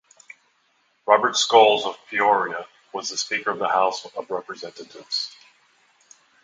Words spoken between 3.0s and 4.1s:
the Speaker of the House